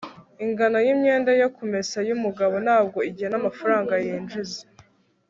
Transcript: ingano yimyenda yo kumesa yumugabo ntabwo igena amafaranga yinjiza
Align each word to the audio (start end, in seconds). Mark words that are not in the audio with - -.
ingano 0.45 0.77
yimyenda 0.85 1.31
yo 1.41 1.47
kumesa 1.55 1.97
yumugabo 2.09 2.55
ntabwo 2.65 2.99
igena 3.09 3.35
amafaranga 3.41 3.93
yinjiza 4.05 4.61